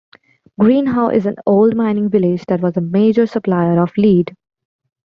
Greenhow 0.59 1.09
is 1.09 1.27
an 1.27 1.35
old 1.45 1.75
mining 1.75 2.09
village 2.09 2.43
that 2.47 2.59
was 2.59 2.75
a 2.75 2.81
major 2.81 3.27
supplier 3.27 3.79
of 3.79 3.95
lead. 3.99 4.35